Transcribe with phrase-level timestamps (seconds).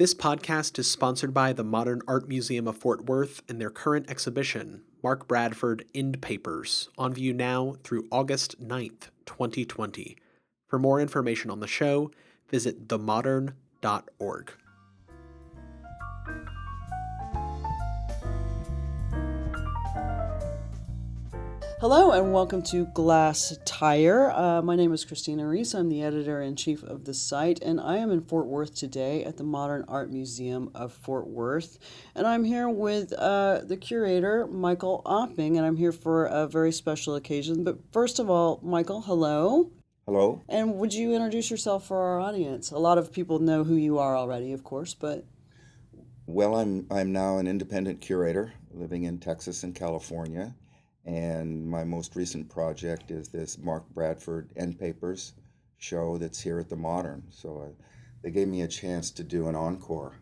[0.00, 4.10] This podcast is sponsored by the Modern Art Museum of Fort Worth and their current
[4.10, 10.16] exhibition, Mark Bradford End Papers, on view now through August 9th, 2020.
[10.68, 12.10] For more information on the show,
[12.48, 14.52] visit themodern.org.
[21.80, 24.36] Hello and welcome to Glasstire.
[24.36, 25.72] Uh, my name is Christina Rees.
[25.72, 29.24] I'm the editor in chief of the site, and I am in Fort Worth today
[29.24, 31.78] at the Modern Art Museum of Fort Worth.
[32.14, 36.70] And I'm here with uh, the curator, Michael Auping, and I'm here for a very
[36.70, 37.64] special occasion.
[37.64, 39.70] But first of all, Michael, hello.
[40.04, 40.42] Hello.
[40.50, 42.70] And would you introduce yourself for our audience?
[42.70, 45.24] A lot of people know who you are already, of course, but.
[46.26, 50.54] Well, I'm I'm now an independent curator living in Texas and California.
[51.06, 55.32] And my most recent project is this Mark Bradford End Papers
[55.78, 57.22] show that's here at the Modern.
[57.30, 57.82] So uh,
[58.22, 60.14] they gave me a chance to do an encore.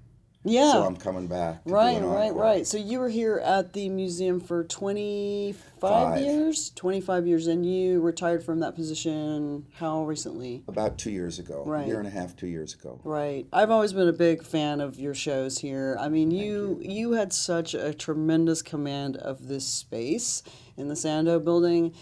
[0.49, 0.73] Yeah.
[0.73, 1.61] So I'm coming back.
[1.65, 2.67] Right, right, right.
[2.67, 6.21] So you were here at the museum for 25 Five.
[6.21, 6.71] years?
[6.71, 10.65] 25 years, and you retired from that position how recently?
[10.69, 11.85] About two years ago, Right.
[11.85, 13.01] a year and a half, two years ago.
[13.05, 13.47] Right.
[13.53, 15.97] I've always been a big fan of your shows here.
[16.01, 20.43] I mean, you, you had such a tremendous command of this space
[20.77, 21.95] in the Ando building.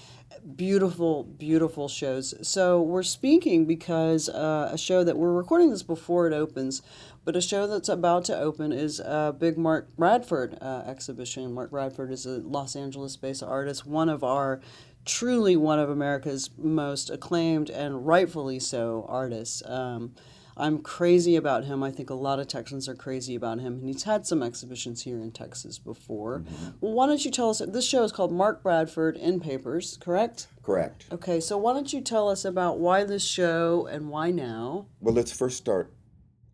[0.55, 2.35] Beautiful, beautiful shows.
[2.47, 6.83] So we're speaking because uh, a show that we're recording this before it opens,
[7.27, 11.53] but a show that's about to open is a big Mark Bradford uh, exhibition.
[11.53, 14.61] Mark Bradford is a Los Angeles-based artist, one of our
[15.05, 19.61] truly one of America's most acclaimed and rightfully so artists.
[19.67, 20.15] Um,
[20.57, 21.83] I'm crazy about him.
[21.83, 25.03] I think a lot of Texans are crazy about him, and he's had some exhibitions
[25.03, 26.45] here in Texas before.
[26.81, 27.61] Well, why don't you tell us?
[27.67, 30.47] This show is called Mark Bradford End Papers, correct?
[30.63, 31.07] Correct.
[31.11, 34.87] Okay, so why don't you tell us about why this show and why now?
[35.01, 35.93] Well, let's first start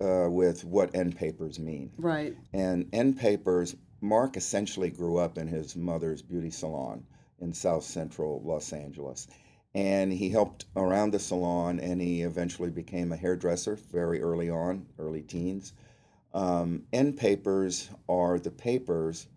[0.02, 1.92] uh, with what end papers mean.
[1.96, 2.36] Right.
[2.52, 7.04] And end papers, Mark essentially grew up in his mother's beauty salon
[7.40, 9.28] in South Central Los Angeles.
[9.74, 14.86] And he helped around the salon and he eventually became a hairdresser very early on,
[14.98, 15.72] early teens.
[16.34, 19.28] Um, end papers are the papers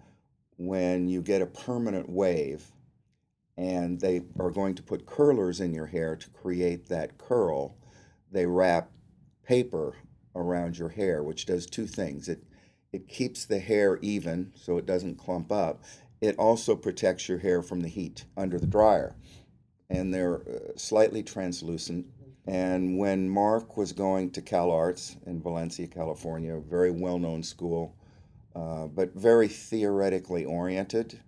[0.58, 2.66] when you get a permanent wave
[3.58, 7.78] and they are going to put curlers in your hair to create that curl.
[8.32, 8.92] They wrap
[9.44, 9.96] paper
[10.36, 12.28] around your hair, which does two things.
[12.30, 12.44] It
[12.94, 15.84] it keeps the hair even so it doesn't clump up.
[16.22, 19.16] It also protects your hair from the heat under the dryer.
[19.90, 22.06] And they're uh, slightly translucent.
[22.48, 27.44] And when Mark was going to Cal Arts in Valencia, California, a very well known
[27.44, 27.96] school,
[28.56, 31.20] uh, but very theoretically oriented,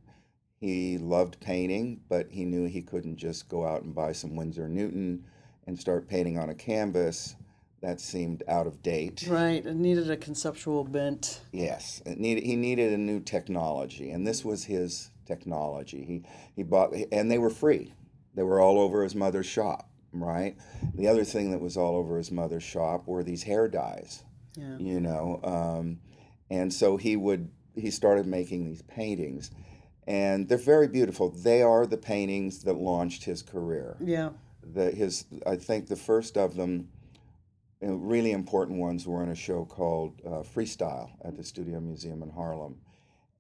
[0.60, 4.70] he loved painting, but he knew he couldn't just go out and buy some Winsor
[4.70, 5.26] Newton
[5.68, 7.36] and start painting on a canvas.
[7.82, 9.28] That seemed out of date.
[9.30, 9.64] Right.
[9.66, 11.42] It needed a conceptual bent.
[11.52, 16.04] Yes, it needed, he needed a new technology, and this was his technology.
[16.04, 16.24] He
[16.56, 17.94] he bought, and they were free.
[18.34, 20.56] They were all over his mother's shop, right?
[20.96, 24.24] The other thing that was all over his mother's shop were these hair dyes,
[24.58, 24.78] Yeah.
[24.80, 26.00] you know, um,
[26.50, 29.52] and so he would he started making these paintings,
[30.08, 31.30] and they're very beautiful.
[31.30, 34.32] They are the paintings that launched his career Yeah.
[34.64, 36.90] the his I think the first of them,
[37.82, 42.30] really important ones, were in a show called uh, Freestyle at the Studio Museum in
[42.30, 42.78] Harlem,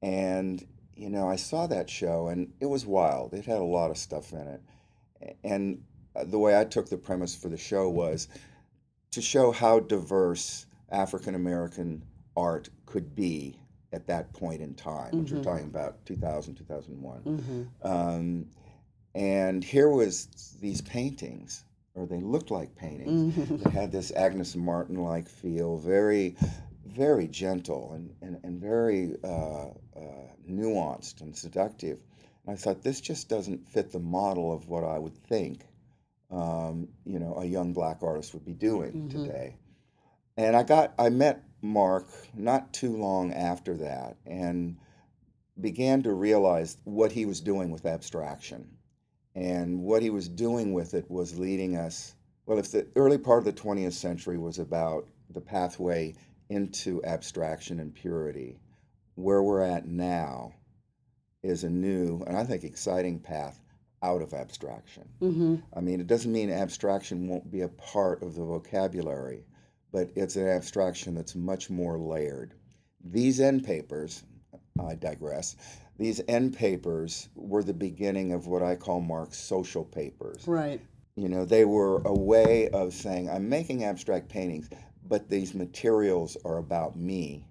[0.02, 0.66] and
[0.96, 3.34] you know I saw that show and it was wild.
[3.34, 5.84] It had a lot of stuff in it, and
[6.16, 8.28] uh, the way I took the premise for the show was
[9.12, 12.04] to show how diverse African American
[12.36, 13.60] art could be
[13.94, 17.22] at that point in time, which we're talking about 2000, 2001.
[17.22, 17.88] Mm-hmm.
[17.88, 18.46] Um,
[19.16, 20.28] and here was
[20.62, 21.64] these paintings,
[21.98, 23.34] or they looked like paintings.
[23.34, 23.58] Mm-hmm.
[23.58, 26.36] They had this Agnes Martin-like feel, very,
[26.86, 31.98] very gentle and, and, and very uh, uh, nuanced and seductive.
[32.46, 35.66] And I thought, this just doesn't fit the model of what I would think,
[36.30, 39.58] um, you know, a young black artist would be doing today.
[40.38, 44.78] And I got, I met Mark not too long after that, and
[45.60, 48.77] began to realize what he was doing with abstraction.
[49.38, 52.16] And what he was doing with it was leading us.
[52.48, 56.16] Well, if the early part of the 20th century was about the pathway
[56.50, 58.58] into abstraction and purity,
[59.14, 60.54] where we're at now
[61.44, 63.62] is a new and I think exciting path
[64.02, 65.08] out of abstraction.
[65.22, 65.56] Mm-hmm.
[65.72, 69.46] I mean, it doesn't mean abstraction won't be a part of the vocabulary,
[69.92, 72.56] but it's an abstraction that's much more layered.
[73.04, 74.24] These end papers,
[74.80, 75.56] I digress,
[75.98, 80.48] these end papers were the beginning of what I call Mark's social papers.
[80.48, 80.82] Right.
[81.16, 84.70] You know, they were a way of saying, I'm making abstract paintings,
[85.08, 87.48] but these materials are about me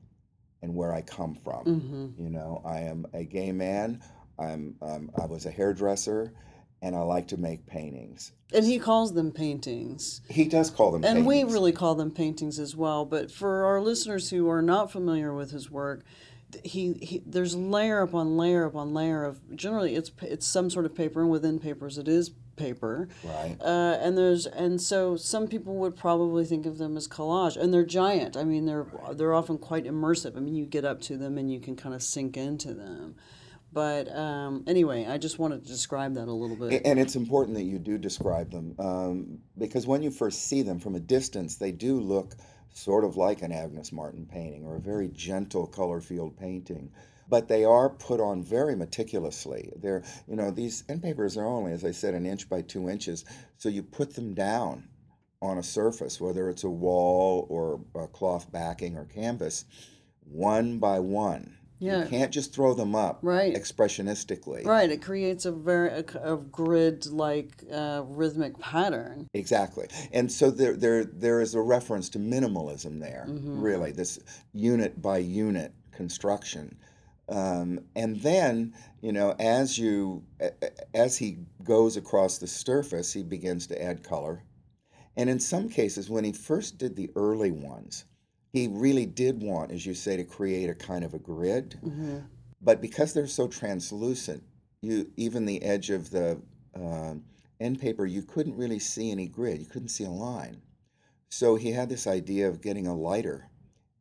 [0.62, 1.64] and where I come from.
[1.64, 2.22] Mm-hmm.
[2.22, 4.02] You know, I am a gay man.
[4.38, 6.32] I'm um, I was a hairdresser,
[6.82, 8.32] and I like to make paintings.
[8.52, 10.20] And he calls them paintings.
[10.28, 13.04] He does call them And we really call them paintings as well.
[13.04, 16.04] But for our listeners who are not familiar with his work,
[16.64, 20.94] he, he there's layer upon layer upon layer of generally it's it's some sort of
[20.94, 23.08] paper, and within papers it is paper.
[23.24, 23.56] right.
[23.60, 27.72] Uh, and there's and so some people would probably think of them as collage, and
[27.72, 28.36] they're giant.
[28.36, 30.36] I mean, they're they're often quite immersive.
[30.36, 33.16] I mean, you get up to them and you can kind of sink into them.
[33.72, 36.80] But um, anyway, I just wanted to describe that a little bit.
[36.86, 40.78] And it's important that you do describe them um, because when you first see them
[40.78, 42.36] from a distance, they do look
[42.76, 46.90] sort of like an Agnes Martin painting or a very gentle color field painting.
[47.28, 49.72] But they are put on very meticulously.
[49.76, 52.88] They're, you know, these end papers are only, as I said, an inch by two
[52.88, 53.24] inches.
[53.56, 54.88] So you put them down
[55.40, 59.64] on a surface, whether it's a wall or a cloth backing or canvas,
[60.20, 61.56] one by one.
[61.78, 62.04] Yeah.
[62.04, 63.54] You can't just throw them up Right.
[63.54, 64.64] expressionistically.
[64.64, 69.28] Right, it creates a very a, a grid-like uh, rhythmic pattern.
[69.34, 69.88] Exactly.
[70.12, 74.18] And so there, there, there is a reference to minimalism there, really, this
[74.52, 76.76] unit by unit construction.
[77.28, 80.22] Um, and then, you know, as you,
[80.94, 84.44] as he goes across the surface, he begins to add color.
[85.16, 88.04] And in some cases, when he first did the early ones,
[88.52, 91.74] he really did want, as you say, to create a kind of a grid.
[91.82, 92.18] hmm
[92.60, 94.42] But because they're so translucent,
[94.82, 96.40] you even the edge of the
[96.74, 97.24] um
[97.60, 99.58] end paper, you couldn't really see any grid.
[99.60, 100.60] You couldn't see a line.
[101.30, 103.48] So he had this idea of getting a lighter,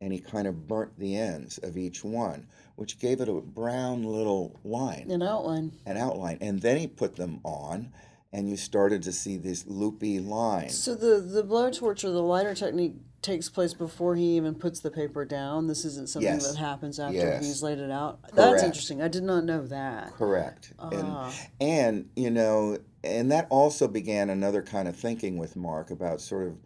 [0.02, 4.04] and he kind of burnt the ends of each one, which gave it a brown
[4.04, 5.72] little line, An outline.
[5.86, 6.38] an outline.
[6.42, 7.92] And then he put them on,
[8.36, 10.70] and you started to see this loopy line.
[10.70, 14.92] So the the blowtorch or the lighter technique takes place before he even puts the
[14.92, 15.68] paper down.
[15.68, 16.52] This isn't something Yes.
[16.52, 17.46] that happens after Yes.
[17.46, 18.20] he's laid it out.
[18.34, 19.02] That's interesting.
[19.02, 20.14] I did not know that.
[20.16, 20.74] Correct.
[20.78, 21.34] Ah.
[21.62, 26.20] And and you know, and that also began another kind of thinking with Mark about
[26.20, 26.58] sort of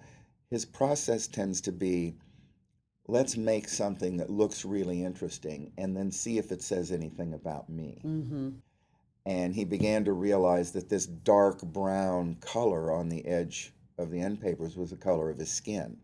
[0.50, 2.16] his process tends to be
[3.08, 7.70] let's make something that looks really interesting and then see if it says anything about
[7.70, 8.02] me.
[8.04, 8.50] Mm-hmm.
[9.26, 14.20] And he began to realize that this dark brown color on the edge of the
[14.20, 15.98] end papers was the color of his skin,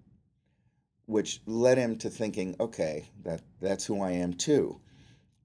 [1.06, 4.80] which led him to thinking, okay, that that's who I am too.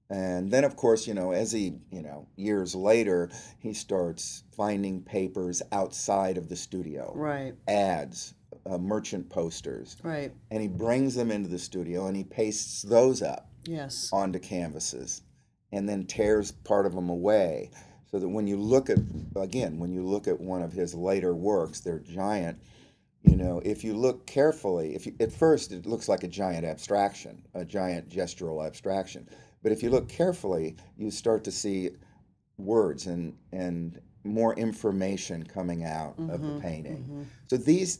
[0.09, 3.29] And then, of course, you know, as he, you know, years later,
[3.59, 7.55] he starts finding papers outside of the studio, Right.
[7.65, 8.33] ads,
[8.65, 10.33] uh, merchant posters, Right.
[10.51, 14.09] and he brings them into the studio and he pastes those up Yes.
[14.11, 15.21] onto canvases
[15.71, 17.71] and then tears part of them away.
[18.11, 18.99] So that when you look at
[19.37, 22.61] again when you look at one of his later works they're giant
[23.21, 26.65] you know if you look carefully if you, at first it looks like a giant
[26.65, 29.29] abstraction a giant gestural abstraction.
[29.63, 31.91] But if you look carefully you start to see
[32.57, 36.97] words and and more information coming out of the mm-hmm, painting.
[36.97, 37.23] Mm-hmm.
[37.47, 37.99] so these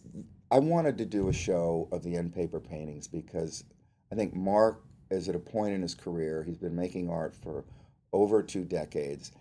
[0.52, 3.64] i wanted to do a show of the end paper paintings because
[4.12, 7.64] i think mark is at a point in his career he's been making art for
[8.14, 9.32] over two decades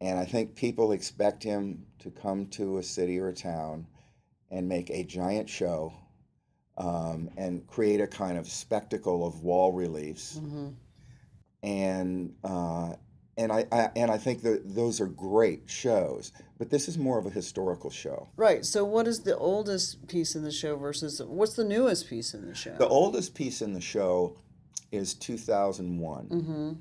[0.00, 3.86] and i think people expect him to come to a city or a town
[4.50, 5.92] and make a giant show
[6.78, 10.68] um, and create a kind of spectacle of wall reliefs Mm-hmm.
[11.62, 12.94] and uh,
[13.36, 17.18] and I, I and I think that those are great shows, but this is more
[17.18, 18.28] of a historical show.
[18.36, 18.66] Right.
[18.66, 22.46] So, what is the oldest piece in the show versus what's the newest piece in
[22.46, 22.74] the show?
[22.76, 24.36] The oldest piece in the show
[24.92, 26.26] is 2001.
[26.26, 26.72] mm-hmm.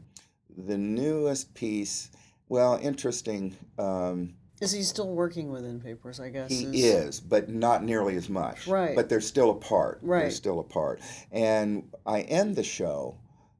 [0.67, 2.11] The newest piece,
[2.49, 3.55] well, interesting.
[3.77, 6.19] Um, Is he still working within papers?
[6.19, 8.67] I guess he is, but not nearly as much.
[8.67, 8.95] Right.
[8.95, 9.99] But they're still apart.
[10.01, 10.21] Right.
[10.21, 10.99] They're still apart.
[11.31, 13.19] And I end the show.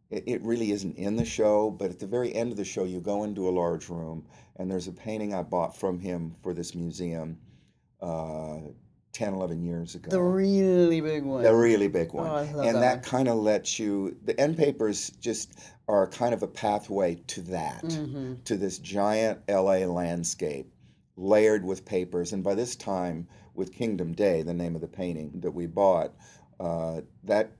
[0.09, 2.83] It, it really isn't in the show, but at the very end of the show,
[2.83, 4.25] you go into a large room,
[4.57, 7.37] and there's a painting I bought from him for this museum
[8.01, 8.57] uh,
[9.13, 10.09] 10, 11 years ago.
[10.09, 11.43] the really big one.
[11.43, 12.27] The really big one.
[12.27, 15.53] Oh, and that that, kind of lets you, the end papers just
[15.87, 18.35] are kind of a pathway to that, mm-hmm.
[18.45, 20.71] to this giant LA landscape
[21.17, 22.33] layered with papers.
[22.33, 26.13] And by this time, with Kingdom Day, the name of the painting that we bought,
[26.59, 27.51] uh, that,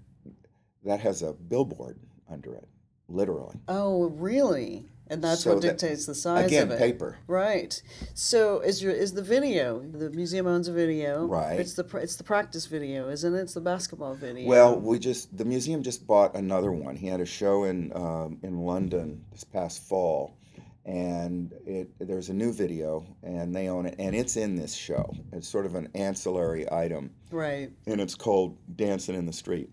[0.83, 2.67] that has a billboard under it,
[3.07, 3.59] literally.
[3.67, 4.88] Oh, really?
[5.11, 6.77] And that's So what that- dictates the size Again, of it.
[6.79, 7.17] paper.
[7.27, 7.81] Right.
[8.13, 9.79] So is your is the video?
[9.79, 11.25] The museum owns a video.
[11.25, 11.59] Right.
[11.59, 13.39] It's the it's the practice video, isn't it?
[13.41, 14.47] It's the basketball video.
[14.47, 16.95] Well, we just the museum just bought another one.
[16.95, 20.37] He had a show in um, in London this past fall,
[20.85, 25.11] and it there's a new video, and they own it, and it's in this show.
[25.33, 27.71] It's sort of an ancillary item, Right.
[27.87, 29.71] and it's called Dancing in the Street,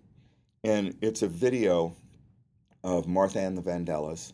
[0.65, 1.95] and it's a video
[2.83, 4.33] of Martha and the Vandellas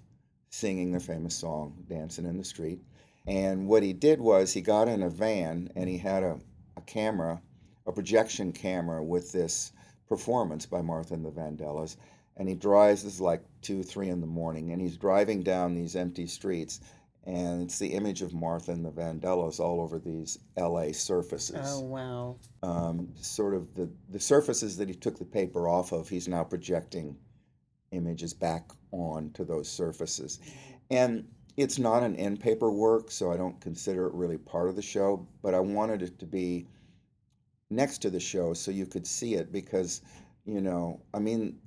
[0.52, 2.80] singing the famous song "Dancing in the Street."
[3.26, 6.38] And what he did was he got in a van and he had a,
[6.76, 7.40] a camera,
[7.86, 9.72] a projection camera with this
[10.08, 11.96] performance by Martha and the Vandellas.
[12.36, 15.74] And he drives, this is like two, three in the morning, and he's driving down
[15.74, 16.80] these empty streets.
[17.24, 21.60] And it's the image of Martha and the Vandellas all over these LA surfaces.
[21.62, 22.36] Oh wow.
[22.64, 26.42] Um, sort of the, the surfaces that he took the paper off of, he's now
[26.42, 27.16] projecting
[27.92, 30.40] images back onto those surfaces.
[30.90, 34.76] And it's not an end paper work, so I don't consider it really part of
[34.76, 36.66] the show, but I wanted it to be
[37.70, 40.02] next to the show so you could see it because,
[40.44, 41.58] you know, I mean,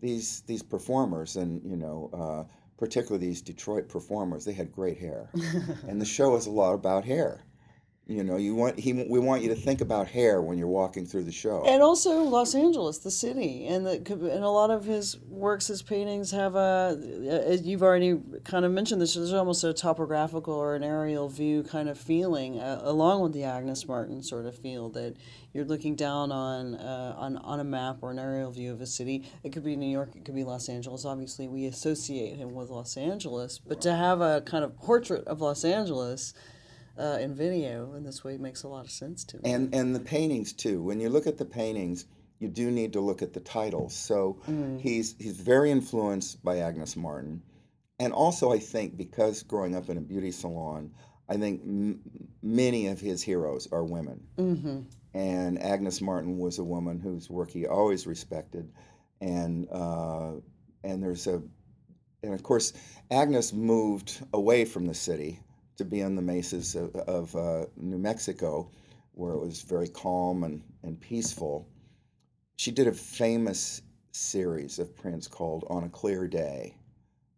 [0.00, 5.30] these these performers and you know, uh, particularly these Detroit performers, they had great hair,
[5.88, 7.44] and the show is a lot about hair.
[8.08, 11.06] You know, you want he we want you to think about hair when you're walking
[11.06, 11.62] through the show.
[11.64, 15.82] And also Los Angeles, the city, and the and a lot of his works, his
[15.82, 17.60] paintings have a.
[17.62, 19.14] You've already kind of mentioned this.
[19.14, 23.44] There's almost a topographical or an aerial view kind of feeling, uh, along with the
[23.44, 25.16] Agnes Martin sort of feel that
[25.52, 28.86] you're looking down on uh, on on a map or an aerial view of a
[28.86, 29.30] city.
[29.44, 31.04] It could be New York, it could be Los Angeles.
[31.04, 35.40] Obviously, we associate him with Los Angeles, but to have a kind of portrait of
[35.40, 36.34] Los Angeles.
[36.98, 39.50] Uh, in video in this way makes a lot of sense to me.
[39.50, 40.82] and and the paintings too.
[40.82, 42.04] When you look at the paintings,
[42.38, 43.94] you do need to look at the titles.
[43.94, 44.40] So
[44.78, 47.42] he's he's very influenced by Agnes Martin,
[47.98, 50.92] and also I think because growing up in a beauty salon,
[51.28, 52.00] I think m-
[52.42, 54.26] many of his heroes are women.
[54.36, 54.80] Mm-hmm.
[55.14, 58.70] And Agnes Martin was a woman whose work he always respected,
[59.20, 60.32] and uh,
[60.84, 61.42] and there's a
[62.22, 62.72] and of course
[63.10, 65.40] Agnes moved away from the city
[65.76, 68.70] to be on the mesas of, of uh, New Mexico,
[69.14, 71.68] where it was very calm and, and peaceful.
[72.56, 76.76] She did a famous series of prints called On a Clear Day,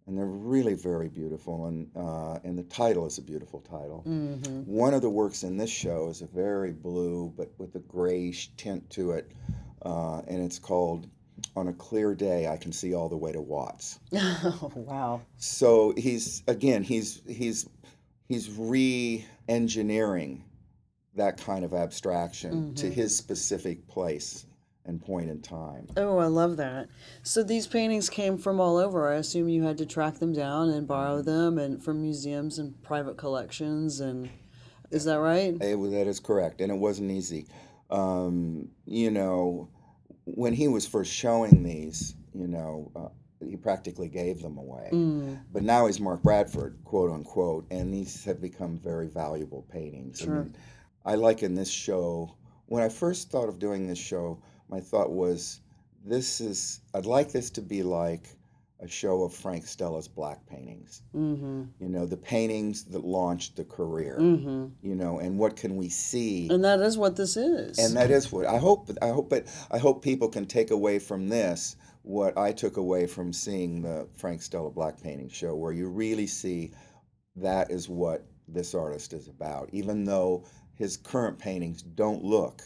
[0.06, 1.66] and they're really very beautiful.
[1.66, 4.04] And uh, and the title is a beautiful title.
[4.06, 4.62] Mm-hmm.
[4.66, 8.50] One of the works in this show is a very blue, but with a grayish
[8.56, 9.30] tint to it,
[9.82, 11.08] uh, and it's called
[11.56, 15.22] "On a Clear Day, I Can See All the Way to Watts." Oh, wow.
[15.38, 17.68] So he's again, he's he's
[18.28, 20.44] he's re-engineering
[21.16, 24.46] that kind of abstraction to his specific place
[24.86, 25.86] and point in time.
[25.96, 26.88] Oh, I love that.
[27.22, 29.10] So these paintings came from all over.
[29.10, 32.82] I assume you had to track them down and borrow them and from museums and
[32.82, 34.28] private collections and
[34.90, 35.56] is that right?
[35.60, 37.46] It that is correct, and it wasn't easy.
[37.90, 39.68] Um, you know,
[40.24, 43.08] when he was first showing these, you know, uh,
[43.40, 44.88] he practically gave them away.
[44.92, 50.22] Mm, But now he's Mark Bradford, quote unquote, and these have become very valuable paintings.
[50.22, 50.34] I, Sure.
[50.34, 50.54] mean,
[51.04, 52.34] I liken this show.
[52.66, 54.38] When I first thought of doing this show,
[54.68, 55.60] my thought was,
[56.04, 56.80] this is.
[56.94, 58.28] I'd like this to be like
[58.80, 61.02] a show of Frank Stella's black paintings.
[61.14, 61.64] mm-hmm.
[61.78, 64.18] You know, the paintings that launched the career.
[64.20, 64.66] Mm-hmm.
[64.82, 66.48] You know, and what can we see?
[66.50, 67.78] And that is what this is.
[67.78, 68.90] And that is what I hope.
[69.02, 69.48] I hope it.
[69.70, 74.06] I hope people can take away from this what I took away from seeing the
[74.14, 76.70] Frank Stella Black painting show, where you really see
[77.36, 79.70] that is what this artist is about.
[79.72, 80.44] Even though
[80.74, 82.62] his current paintings don't look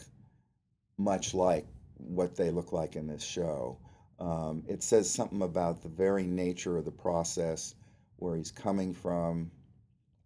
[0.97, 1.65] much like
[1.95, 3.79] what they look like in this show,
[4.19, 7.75] um, it says something about the very nature of the process,
[8.17, 9.49] where he's coming from.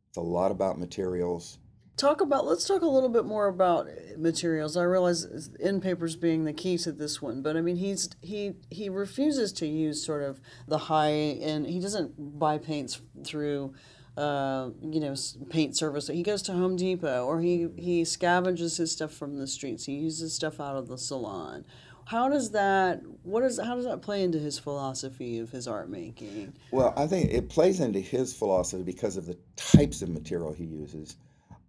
[0.10, 1.60] It's a lot about materials.
[1.98, 4.76] Talk about let's talk a little bit more about materials.
[4.78, 8.54] I realize end papers being the key to this one, but I mean he's he
[8.70, 11.68] he refuses to use sort of the high end.
[11.68, 13.74] He doesn't buy paints through
[14.18, 15.16] uh, you know
[15.50, 16.08] paint service.
[16.08, 19.86] He goes to Home Depot or he he scavenges his stuff from the streets.
[19.86, 21.66] He uses stuff out of the salon.
[22.06, 25.90] How does that what is how does that play into his philosophy of his art
[25.90, 26.54] making?
[26.72, 30.66] Well, I think it plays into his philosophy because of the types of material he
[30.66, 31.16] uses.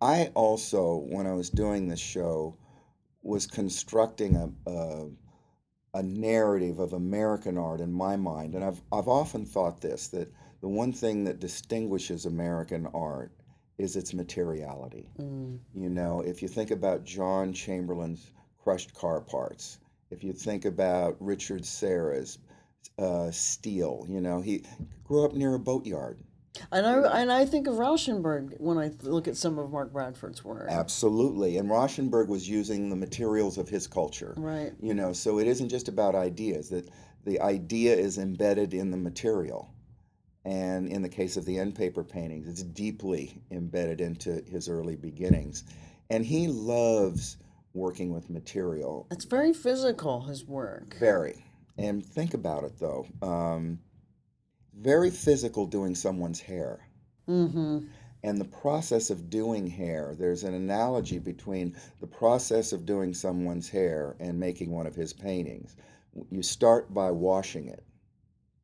[0.04, 2.56] I also, when I was doing this show,
[3.22, 5.08] was constructing a, a,
[5.94, 8.54] a narrative of American art in my mind.
[8.54, 10.30] And I've, I've often thought this that
[10.60, 13.32] the one thing that distinguishes American art
[13.78, 15.08] is its materiality.
[15.18, 18.30] Mm, You know, if you think about John Chamberlain's
[18.62, 19.78] crushed car parts,
[20.10, 22.38] if you think about Richard Serra's
[22.98, 24.64] uh, steel, you know, he
[25.04, 26.18] grew up near a boatyard.
[26.70, 30.44] And I and I think of Rauschenberg when I look at some of Mark Bradford's
[30.44, 30.68] work.
[30.70, 31.58] Absolutely.
[31.58, 34.34] And Rauschenberg was using the materials of his culture.
[34.36, 34.72] Right.
[34.80, 36.88] You know, so it isn't just about ideas, that
[37.24, 39.72] the idea is embedded in the material.
[40.44, 44.94] And in the case of the end paper paintings, it's deeply embedded into his early
[44.94, 45.64] beginnings.
[46.10, 47.38] And he loves
[47.72, 49.06] working with material.
[49.10, 50.96] It's very physical, his work.
[51.00, 51.44] Very.
[51.78, 53.06] And think about it though.
[53.22, 53.80] Um,
[54.80, 56.80] very physical doing someone's hair.
[57.28, 57.80] Mm-hmm.
[58.22, 63.68] And the process of doing hair, there's an analogy between the process of doing someone's
[63.68, 65.76] hair and making one of his paintings.
[66.30, 67.84] You start by washing it.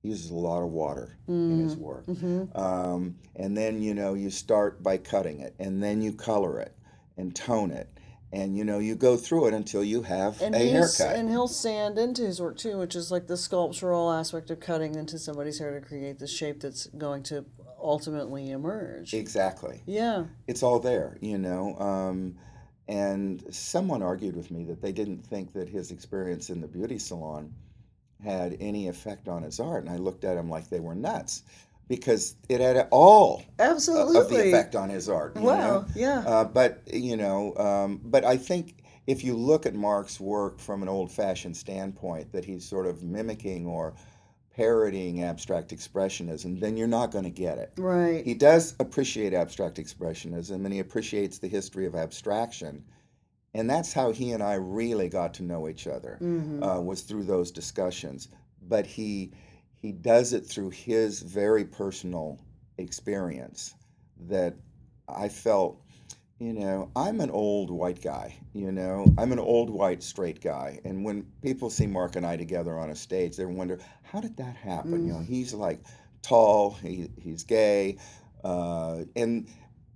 [0.02, 2.06] He uses a lot of water in his work.
[2.06, 2.58] Mm-hmm.
[2.58, 6.74] Um, and then, you know, you start by cutting it, and then you color it
[7.18, 7.86] and tone it.
[8.32, 11.16] And, you know, you go through it until you have And a haircut.
[11.16, 14.94] and he'll sand into his work too, which is like the sculptural aspect of cutting
[14.94, 17.44] into somebody's hair to create the shape that's going to
[17.82, 19.14] ultimately emerge.
[19.14, 19.82] exactly.
[19.86, 20.24] Yeah.
[20.46, 21.76] it's all there, you know.
[21.78, 22.36] Um,
[22.86, 26.98] and someone argued with me that they didn't think that his experience in the beauty
[26.98, 27.52] salon
[28.22, 29.82] had any effect on his art.
[29.84, 31.42] And I looked at him like they were nuts
[31.90, 34.16] because it had all Absolutely.
[34.20, 35.34] of the effect on his art.
[35.36, 35.56] Wow.
[35.80, 35.86] know?
[35.96, 36.20] Yeah.
[36.24, 38.76] Uh, but, you know, um, but I think
[39.08, 43.02] if you look at Mark's work from an old fashioned standpoint, that he's sort of
[43.02, 43.94] mimicking or
[44.54, 47.72] parodying abstract expressionism, then you're not going to get it.
[47.76, 48.24] right.
[48.24, 52.84] He does appreciate abstract expressionism and he appreciates the history of abstraction.
[53.52, 56.62] And that's how he and I really got to know each other, Mhm.
[56.62, 58.28] uh, was through those discussions.
[58.62, 59.32] But he,
[59.80, 62.38] he does it through his very personal
[62.78, 63.74] experience
[64.28, 64.54] that
[65.08, 65.80] I felt,
[66.38, 70.80] you know, I'm an old white guy, you know, I'm an old white straight guy.
[70.84, 74.36] And when people see Mark and I together on a stage, they wonder, how did
[74.36, 75.06] that happen?
[75.06, 75.80] You know, he's like
[76.22, 77.96] tall, he, he's gay,
[78.44, 79.48] uh, and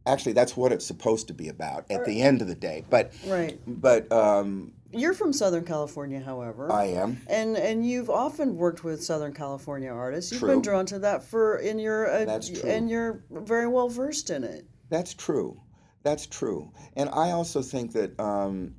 [0.06, 2.84] actually that's what it's supposed to be about at the end of the day.
[2.88, 3.60] But, Right.
[3.66, 6.70] but um, You're from Southern California, however.
[6.72, 7.20] I am.
[7.28, 10.30] and and you've often worked with Southern California artists.
[10.32, 10.50] You've True.
[10.50, 12.68] been drawn to that for in your uh, That's true.
[12.70, 14.66] and you're very well versed in it.
[14.90, 15.60] That's true.
[16.02, 16.70] That's true.
[16.96, 18.74] And I also think that um,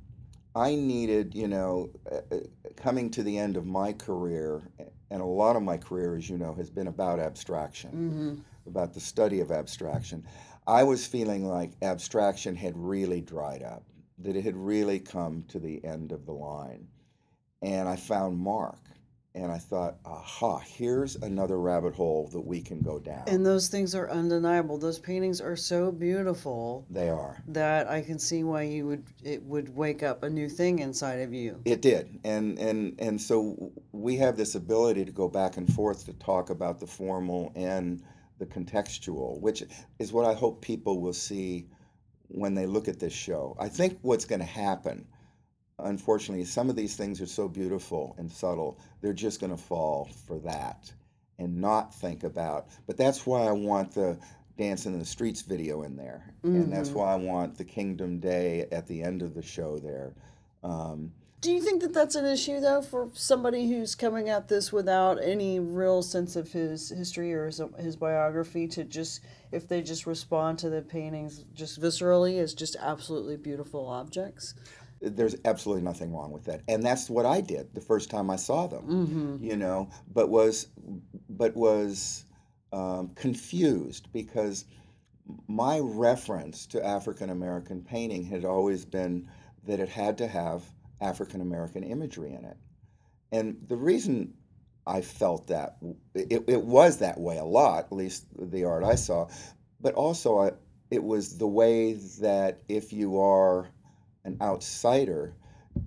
[0.54, 2.38] I needed, you know, uh, uh,
[2.76, 4.62] coming to the end of my career,
[5.10, 8.68] and a lot of my career, as you know, has been about abstraction, Mm-hmm.
[8.70, 10.24] about the study of abstraction.
[10.68, 13.82] I was feeling like abstraction had really dried up,
[14.18, 16.88] that it had really come to the end of the line.
[17.62, 18.78] And I found Mark,
[19.34, 23.24] and I thought, aha, here's another rabbit hole that we can go down.
[23.26, 24.78] And those things are undeniable.
[24.78, 27.42] Those paintings are so beautiful they are.
[27.48, 31.20] that I can see why you would it would wake up a new thing inside
[31.20, 31.60] of you.
[31.66, 36.06] It did, and and and so we have this ability to go back and forth
[36.06, 38.02] to talk about the formal and
[38.38, 39.62] the contextual, which
[39.98, 41.68] is what I hope people will see
[42.28, 43.56] when they look at this show.
[43.58, 45.06] I think what's going to happen,
[45.78, 50.08] unfortunately, some of these things are so beautiful and subtle, they're just going to fall
[50.26, 50.92] for that
[51.38, 52.68] and not think about.
[52.86, 54.18] But that's why I want the
[54.56, 58.66] Dancing in the Streets video in there, and that's why I want the Kingdom Day
[58.72, 60.14] at the end of the show there.
[60.62, 64.72] Um, Do you think that that's an issue though for somebody who's coming at this
[64.72, 69.20] without any real sense of his history or his, his biography to just
[69.52, 74.54] if they just respond to the paintings just viscerally as just absolutely beautiful objects?
[75.00, 78.36] there's absolutely nothing wrong with that and that's what i did the first time i
[78.36, 80.68] saw them you know but was
[81.28, 82.24] but was
[82.72, 84.64] um, confused because
[85.48, 89.28] my reference to african american painting had always been
[89.66, 90.62] that it had to have
[91.00, 92.56] african american imagery in it
[93.32, 94.32] and the reason
[94.86, 95.76] i felt that
[96.14, 99.28] it, it was that way a lot at least the art i saw
[99.80, 100.52] but also I,
[100.90, 103.68] it was the way that if you are
[104.24, 105.34] an outsider,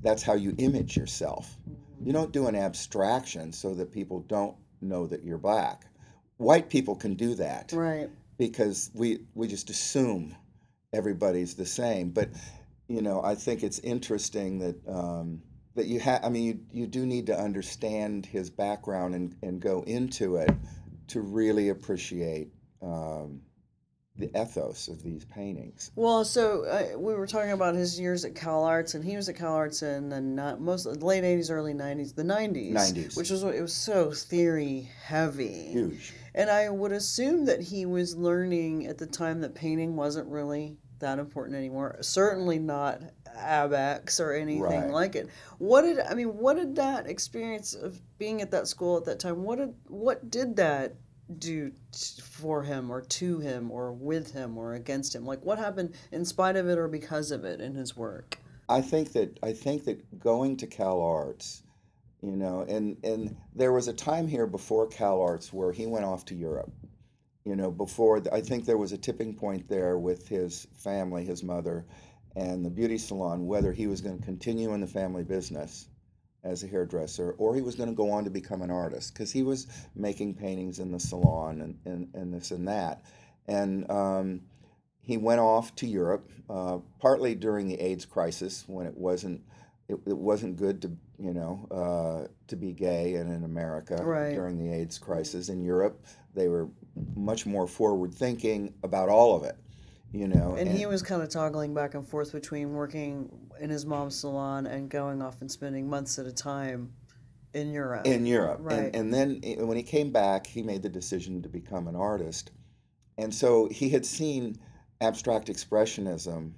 [0.03, 1.57] that's how you image yourself.
[1.69, 2.05] Mm-hmm.
[2.07, 5.85] You don't do an abstraction so that people don't know that you're black.
[6.37, 8.09] White people can do that Right.
[8.37, 10.35] because we we just assume
[10.93, 12.09] everybody's the same.
[12.11, 12.29] But
[12.89, 15.41] you know, I think it's interesting that um,
[15.75, 16.25] that you have.
[16.25, 20.52] I mean, you you do need to understand his background and and go into it
[21.10, 22.52] to really appreciate.
[22.82, 23.41] Um,
[24.17, 25.91] the ethos of these paintings.
[25.95, 29.30] Well, so uh, we were talking about his years at Cal Arts, and he was
[29.30, 33.15] at Cal Arts in the ni- most late '80s, early '90s, the '90s, 90s.
[33.17, 35.69] which was it was so theory heavy.
[35.71, 36.13] Huge.
[36.36, 40.78] And I would assume that he was learning at the time that painting wasn't really
[40.99, 41.97] that important anymore.
[42.01, 43.01] Certainly not
[43.38, 44.89] Abex or anything Right.
[44.89, 45.29] like it.
[45.57, 46.38] What did I mean?
[46.38, 49.43] What did that experience of being at that school at that time?
[49.43, 50.95] What did what did that
[51.38, 55.25] do t- for him or to him or with him or against him?
[55.25, 58.38] Like what happened in spite of it or because of it in his work?
[58.67, 61.63] I think that I think that going to Cal Arts,
[62.21, 66.05] you know, and and there was a time here before Cal Arts where he went
[66.05, 66.71] off to Europe,
[67.45, 71.43] You know, before I think there was a tipping point there with his family, his
[71.43, 71.86] mother,
[72.36, 75.88] and the beauty salon, whether he was going to continue in the family business
[76.43, 79.32] as a hairdresser or he was going to go on to become an artist because
[79.32, 83.04] he was making paintings in the salon and, and, and this and that.
[83.47, 84.41] And um,
[85.02, 89.41] he went off to Europe, uh, partly during the AIDS crisis when it wasn't
[89.89, 94.34] it, it wasn't good to you know uh, to be gay and in America Right.
[94.36, 95.49] during the AIDS crisis.
[95.49, 96.69] In Europe, they were
[97.15, 99.56] much more forward thinking about all of it.
[100.12, 103.86] You know, And he was kind of toggling back and forth between working in his
[103.86, 106.91] mom's salon and going off and spending months at a time
[107.54, 108.08] in Europe.
[108.08, 108.60] in Europe.
[108.62, 108.93] Right.
[108.93, 112.52] And, and then when he came back, he made the decision to become an artist.
[113.19, 114.58] And so he had seen
[115.02, 116.54] abstract expressionism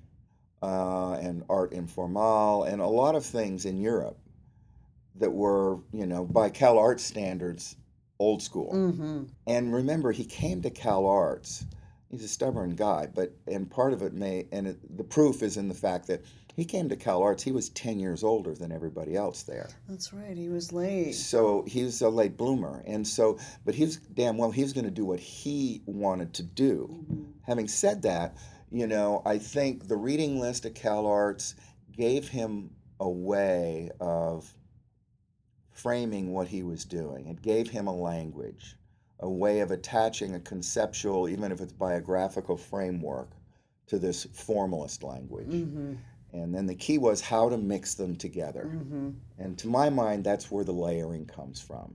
[0.62, 4.17] uh, and art informel and a lot of things in Europe
[5.15, 7.76] that were, you know, by Cal Arts standards,
[8.21, 8.71] old school.
[8.73, 9.23] mm-hmm.
[9.47, 11.65] And remember, he came to Cal Arts.
[12.10, 15.57] He's a stubborn guy, but and part of it may and it, the proof is
[15.57, 16.23] in the fact that
[16.55, 17.41] he came to Cal Arts.
[17.41, 19.69] He was ten years older than everybody else there.
[19.88, 20.36] That's right.
[20.36, 21.15] He was late.
[21.15, 24.51] So he was a late bloomer, and so, but he was damn well.
[24.51, 27.05] He was going to do what he wanted to do.
[27.43, 28.36] Having said that,
[28.71, 31.55] you know, I think the reading list at Cal Arts
[31.95, 34.53] gave him a way of
[35.71, 37.27] framing what he was doing.
[37.27, 38.75] It gave him a language,
[39.19, 43.31] a way of attaching a conceptual, even if it's biographical framework,
[43.88, 45.49] to this formalist language.
[45.49, 45.93] Mm-hmm.
[46.34, 48.71] And then the key was how to mix them together.
[48.73, 49.10] Mm-hmm.
[49.38, 51.93] And to my mind, that's where the layering comes from.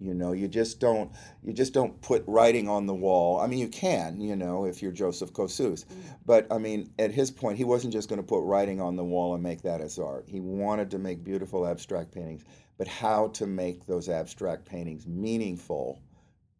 [0.00, 1.10] You know, you just don't
[1.42, 3.40] you just don't put writing on the wall.
[3.40, 5.84] I mean, you can, you know, if you're Joseph Kosuth,
[6.26, 9.04] but I mean, at his point, he wasn't just going to put writing on the
[9.04, 10.26] wall and make that as art.
[10.28, 12.44] He wanted to make beautiful abstract paintings,
[12.78, 16.00] but how to make those abstract paintings meaningful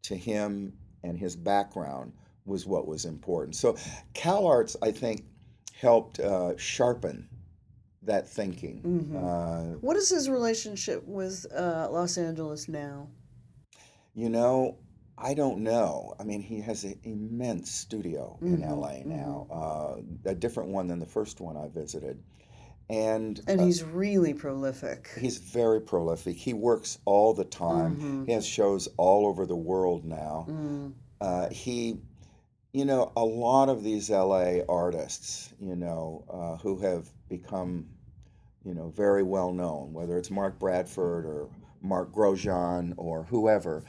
[0.02, 2.12] to him and his background
[2.44, 3.56] was what was important.
[3.56, 3.76] So,
[4.14, 5.24] Cal Arts, I think,
[5.78, 7.28] helped uh, sharpen
[8.02, 8.82] that thinking.
[8.82, 9.16] Mhm.
[9.16, 13.08] Uh, What is his relationship with uh, Los Angeles now?
[14.14, 14.76] You know,
[15.18, 16.14] I don't know.
[16.20, 20.00] I mean, he has an immense studio in Mhm, LA now, uh,
[20.30, 22.22] a different one than the first one I visited.
[22.88, 25.10] And, And uh, he's really prolific.
[25.18, 26.36] he's very prolific.
[26.36, 27.96] He works all the time.
[27.96, 28.26] Mhm.
[28.26, 30.46] He has shows all over the world now.
[30.48, 30.92] Mm.
[31.20, 31.98] Uh, he,
[32.72, 37.86] you know, a lot of these LA artists, you know, uh, who have become,
[38.64, 41.48] you know, very well known, whether it's Mark Bradford or
[41.82, 43.82] Mark Grotjahn or whoever,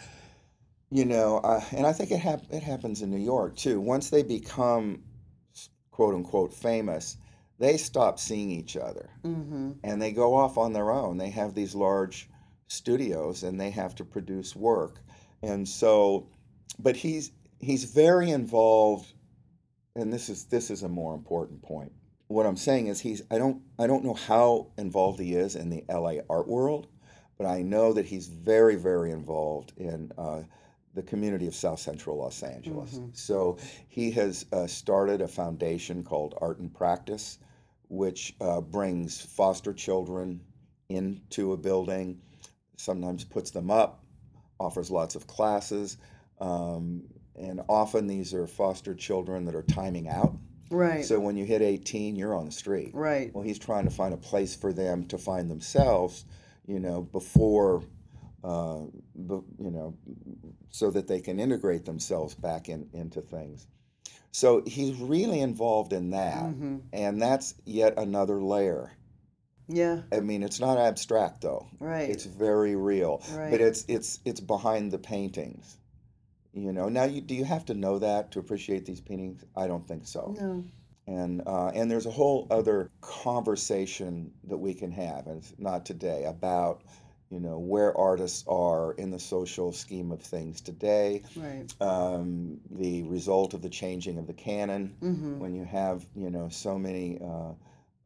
[0.89, 3.79] you know, uh, and I think it hap- it happens in New York too.
[3.79, 5.03] Once they become
[5.91, 7.17] quote unquote famous,
[7.59, 9.71] they stop seeing each other Mm-hmm.
[9.83, 11.17] and they go off on their own.
[11.17, 12.29] They have these large
[12.67, 14.99] studios and they have to produce work.
[15.41, 16.27] And so,
[16.79, 19.11] but he's he's very involved,
[19.95, 21.91] and this is this is a more important point.
[22.27, 25.69] What I'm saying is he's I don't I don't know how involved he is in
[25.69, 26.87] the LA art world,
[27.37, 30.11] but I know that he's very very involved in.
[30.17, 30.43] Uh,
[30.93, 32.99] the community of South Central Los Angeles.
[33.13, 37.37] So he has uh, started a foundation called Art and Practice,
[37.89, 40.41] which uh, brings foster children
[40.89, 42.19] into a building,
[42.77, 44.03] sometimes puts them up,
[44.59, 45.97] offers lots of classes,
[46.39, 47.03] um,
[47.35, 50.35] and often these are foster children that are timing out.
[50.69, 51.05] Right.
[51.05, 52.91] So when you hit 18, you're on the street.
[52.93, 53.33] right.
[53.33, 56.25] Well, he's trying to find a place for them to find themselves,
[56.65, 57.83] you know, before,
[58.43, 58.81] uh,
[59.15, 59.95] you know,
[60.69, 63.67] so that they can integrate themselves back in, into things.
[64.31, 66.77] So he's really involved in that, Mm-hmm.
[66.93, 68.91] and that's yet another layer.
[69.67, 70.01] Yeah.
[70.13, 72.09] I mean, it's not abstract though; Right.
[72.09, 73.21] it's very real.
[73.33, 73.51] Right.
[73.51, 75.77] But it's it's it's behind the paintings.
[76.53, 79.43] You know, now you do you have to know that to appreciate these paintings?
[79.55, 80.63] I don't think so no.
[81.05, 85.85] and uh, and there's a whole other conversation that we can have, and it's not
[85.85, 86.81] today about
[87.29, 91.73] you know where artists are in the social scheme of things today, Right.
[91.81, 95.39] um, the result of the changing of the canon Mm-hmm.
[95.39, 97.51] when you have you know so many uh,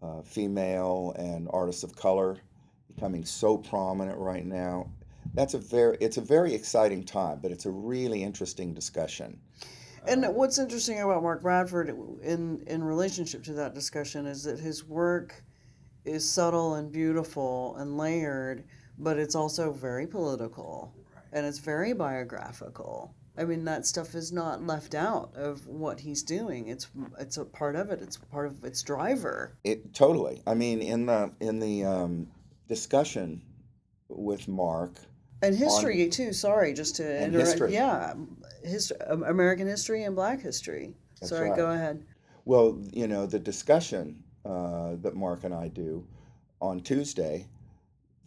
[0.05, 2.37] uh, female and artists of color
[2.95, 4.89] becoming so prominent right now.
[5.35, 9.39] That's a very it's a very exciting time, but it's a really interesting discussion.
[10.07, 11.89] And what's interesting about Mark Bradford
[12.23, 15.43] in in relationship to that discussion is that his work
[16.05, 18.63] is subtle and beautiful and layered,
[18.97, 20.93] but it's also very political
[21.33, 23.13] and it's very biographical.
[23.37, 26.67] I mean, that stuff is not left out of what he's doing.
[26.67, 28.01] It's it's a part of it.
[28.01, 29.57] It's part of its driver.
[29.63, 30.41] It totally.
[30.45, 32.27] I mean, in the in the um,
[32.67, 33.41] discussion
[34.09, 34.91] with Mark,
[35.41, 36.33] And history too.
[36.33, 37.49] Sorry, just to And interrupt.
[37.51, 37.73] history.
[37.73, 38.13] Yeah,
[38.63, 40.93] his, American history and Black history.
[41.19, 41.57] That's sorry, right.
[41.57, 42.03] go ahead.
[42.43, 46.05] Well, you know, the discussion uh, that Mark and I do
[46.59, 47.47] on Tuesday,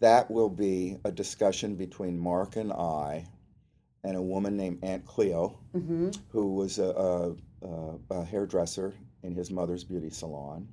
[0.05, 3.27] that will be a discussion between Mark and I
[4.05, 7.31] and a woman named Aunt Cleo, hmm who was a, a,
[7.67, 10.69] a, a hairdresser in his mother's beauty salon,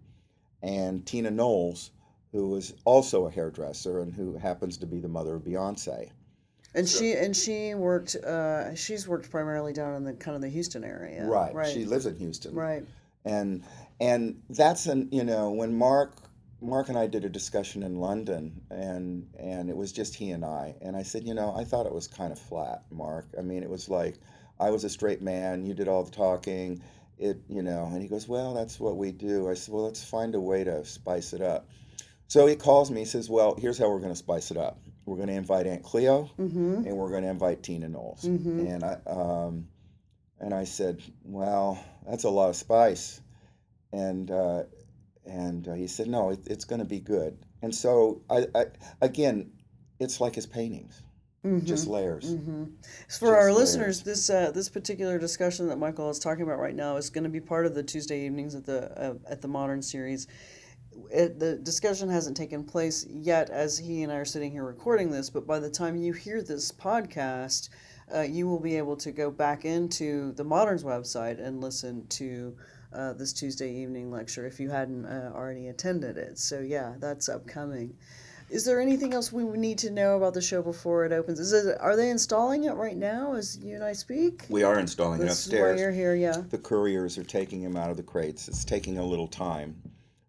[0.61, 1.91] and Tina Knowles,
[2.33, 6.11] who was also a hairdresser and who happens to be the mother of Beyonce.
[6.75, 8.15] And she and she worked.
[8.15, 11.25] Uh, she's worked primarily down in the kind of the Houston area.
[11.25, 11.53] Right.
[11.53, 11.73] Right.
[11.73, 12.53] She lives in Houston.
[12.53, 12.83] right.
[13.23, 13.63] and
[14.01, 16.15] and that's an you know when Mark
[16.61, 20.45] Mark and I did a discussion in London and and it was just he and
[20.45, 23.41] I and I said you know I thought it was kind of flat Mark I
[23.41, 24.15] mean it was like
[24.59, 26.81] I was a straight man you did all the talking
[27.17, 30.03] it you know and he goes well that's what we do I said well let's
[30.03, 31.67] find a way to spice it up
[32.27, 34.79] so he calls me he says well here's how we're going to spice it up
[35.05, 36.85] we're going to invite Aunt Cleo Mm-hmm.
[36.85, 38.23] and we're going to invite Tina Knowles.
[38.23, 38.71] Mhm.
[38.75, 39.67] And I um,
[40.39, 43.19] and I said, well, that's a lot of spice,
[43.93, 44.63] and uh,
[45.25, 47.37] and uh, he said, no, it, it's going to be good.
[47.61, 48.65] And so I, I
[49.01, 49.51] again,
[49.99, 51.03] it's like his paintings,
[51.63, 52.33] just layers.
[52.33, 52.65] Mm-hmm.
[53.07, 56.59] So for our Just listeners, this uh, this particular discussion that Michael is talking about
[56.59, 59.41] right now is going to be part of the Tuesday evenings at the uh, at
[59.41, 60.27] the Modern series.
[61.09, 65.09] It, the discussion hasn't taken place yet, as he and I are sitting here recording
[65.11, 65.29] this.
[65.29, 67.69] But by the time you hear this podcast,
[68.13, 72.55] uh, you will be able to go back into the Modern's website and listen to
[72.93, 76.37] uh, this Tuesday evening lecture if you hadn't uh, already attended it.
[76.37, 77.95] So yeah, that's upcoming.
[78.49, 81.39] Is there anything else we need to know about the show before it opens?
[81.39, 84.45] Is it are they installing it right now as you and I speak?
[84.49, 85.79] We are installing it This is why upstairs.
[85.79, 86.43] you're here, yeah.
[86.49, 88.49] The couriers are taking him out of the crates.
[88.49, 89.81] It's taking a little time,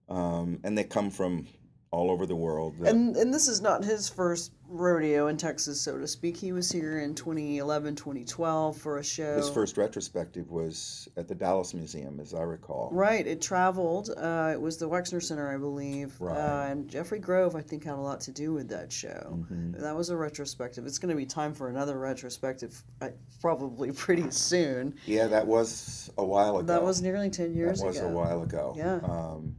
[0.08, 1.48] um, and they come from
[1.92, 2.74] all over the world.
[2.80, 6.34] And and this is not his first rodeo in Texas, so to speak.
[6.38, 9.36] He was here in 2011, 2012 for a show.
[9.36, 12.88] his first retrospective was at the Dallas Museum, as I recall.
[12.90, 14.08] Right, it traveled.
[14.16, 16.18] Uh, it was the Wexner Center, I believe.
[16.18, 16.34] Right.
[16.34, 19.38] Uh, and Jeffrey Grove, I think, had a lot to do with that show.
[19.50, 19.78] Mhm.
[19.78, 20.86] That was a retrospective.
[20.86, 23.10] It's going to be time for another retrospective, uh,
[23.42, 24.94] probably pretty soon.
[25.04, 26.66] Yeah, that was a while ago.
[26.68, 27.92] That was nearly 10 years ago.
[27.92, 28.08] that was ago.
[28.08, 28.72] a while ago.
[28.74, 29.00] Yeah.
[29.04, 29.56] Um,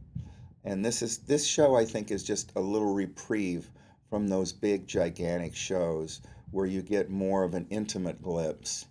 [0.64, 3.70] and this is this show I think is just a little reprieve
[4.10, 8.86] from those big gigantic shows where you get more of an intimate glimpse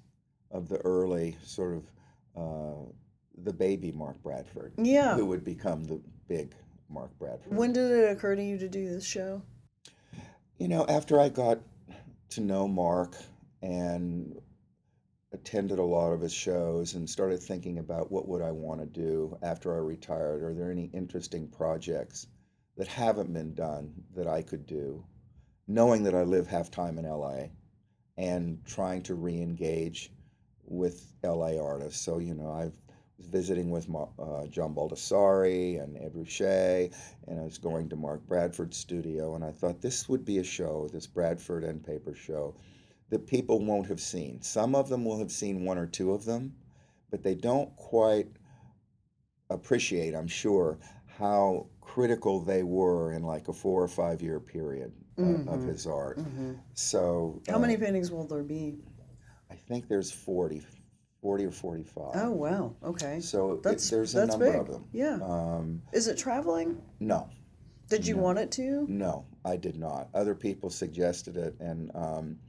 [0.51, 1.83] of the early sort of
[2.36, 2.91] uh,
[3.43, 5.15] the baby Mark Bradford, Yeah.
[5.15, 6.53] who would become the big
[6.89, 7.55] Mark Bradford.
[7.55, 9.41] When did it occur to you to do this show?
[10.57, 11.59] You know, after I got
[12.29, 13.15] to know Mark
[13.62, 14.39] and
[15.43, 18.86] attended a lot of his shows and started thinking about what would I want to
[18.86, 22.27] do after I retired, are there any interesting projects
[22.77, 25.03] that haven't been done that I could do,
[25.67, 27.47] knowing that I live half time in LA
[28.17, 30.13] and trying to re-engage
[30.63, 32.01] with LA artists.
[32.01, 32.71] So, you know, I
[33.17, 36.89] was visiting with uh, John Baldessari and Ed Ruscha,
[37.27, 40.43] and I was going to Mark Bradford's studio, and I thought this would be a
[40.43, 42.56] show, this Bradford and Paper show,
[43.10, 44.42] that people won't have seen.
[44.42, 46.56] Some of them will have seen one or two of them,
[47.12, 48.28] but they don't quite
[49.50, 50.80] appreciate, I'm sure,
[51.18, 55.68] how critical they were in like a four or five year period uh, of Mhm.
[55.68, 56.18] his art.
[56.18, 58.80] hmm So, How many paintings will there be?
[59.52, 60.66] I think there's 40,
[61.22, 62.12] 40 or 45.
[62.16, 62.76] Oh, wow.
[62.84, 63.20] Okay.
[63.20, 64.62] So it- That's, there's a that's number big.
[64.62, 64.86] of them.
[64.92, 65.20] Yeah.
[65.22, 66.82] Um, Is it traveling?
[67.00, 67.30] no,
[67.89, 68.22] Did you No.
[68.24, 68.88] want it to?
[68.89, 70.10] no, I did not.
[70.16, 72.39] Other people suggested it, and um,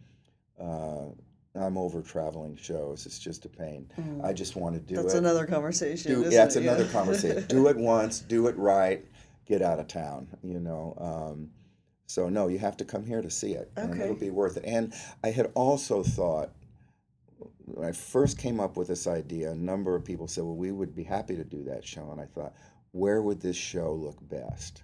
[0.60, 1.06] uh,
[1.56, 3.06] I'm over traveling shows.
[3.06, 3.88] It's just a pain.
[4.24, 5.02] I just want to do Mm.
[5.02, 5.18] That's it.
[5.18, 6.22] another conversation.
[6.22, 6.62] do, yeah, it's it?
[6.64, 7.46] another conversation.
[7.46, 9.04] do it once, do it right,
[9.46, 10.28] get out of town.
[10.42, 10.94] You know.
[10.98, 11.50] Um,
[12.06, 14.64] so no, you have to come here to see it, and it'll be worth it.
[14.66, 16.50] And I had also thought
[17.66, 20.70] when I first came up with this idea, a number of people said, "Well, we
[20.72, 22.52] would be happy to do that show," and I thought,
[22.92, 24.82] where would this show look best?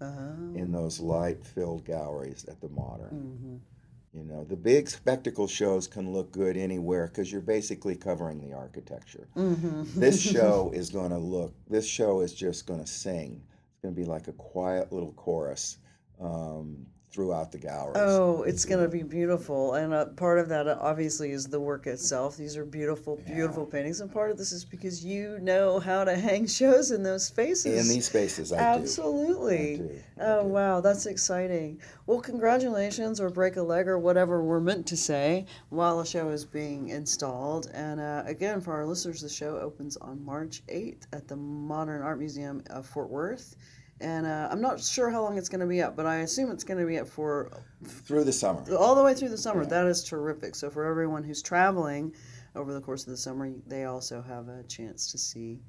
[0.00, 0.54] Oh.
[0.56, 3.60] in those light-filled galleries at the Modern.
[3.62, 3.71] Mhm.
[4.14, 8.54] You know, the big spectacle shows can look good anywhere because you're basically covering the
[8.54, 9.26] architecture.
[9.34, 9.90] Mhm.
[9.94, 11.54] This show is going to look.
[11.68, 13.42] This show is just going to sing.
[13.70, 15.78] It's going to be like a quiet little chorus
[16.20, 17.92] um, throughout the gallery.
[17.96, 19.74] Oh, it's going to be beautiful.
[19.74, 22.36] And uh, part of that, uh, obviously, is the work itself.
[22.36, 24.00] These are beautiful, beautiful paintings.
[24.00, 27.86] And part of this is because you know how to hang shows in those spaces.
[27.88, 29.76] in these spaces, I Absolutely.
[29.76, 29.84] do.
[29.84, 29.94] I do.
[30.20, 30.48] I Oh, do.
[30.48, 30.80] wow.
[30.80, 31.80] That's exciting.
[32.06, 36.30] Well, congratulations, or break a leg, or whatever we're meant to say while a show
[36.30, 37.70] is being installed.
[37.74, 42.02] And uh, again, for our listeners, the show opens on March 8th at the Modern
[42.02, 43.56] Art Museum of Fort Worth.
[44.02, 46.50] And uh, I'm not sure how long it's going to be up, but I assume
[46.50, 47.50] it's going to be up for
[47.84, 48.62] through the summer.
[48.76, 49.64] all the way through the summer.
[49.64, 50.56] That is terrific.
[50.56, 52.12] So for everyone who's traveling
[52.56, 55.60] over the course of the summer, they also have a chance to see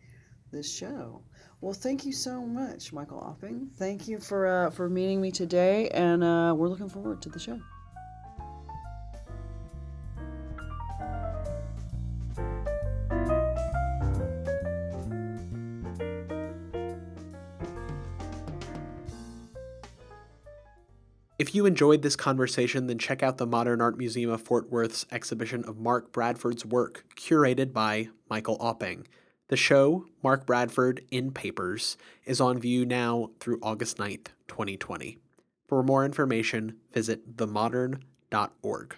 [0.52, 1.22] this show.
[1.62, 3.72] Well, thank you so much, Michael Auping.
[3.76, 7.40] Thank you for uh, for meeting me today, and uh, we're looking forward to the
[7.40, 7.60] show.
[21.44, 25.06] If you enjoyed this conversation, then check out the Modern Art Museum of Fort Worth's
[25.12, 29.08] exhibition of Mark Bradford's work, curated by Michael Auping.
[29.50, 35.18] The show, Mark Bradford End Papers, is on view now through August 9th, 2020.
[35.68, 38.96] For more information, visit themodern.org.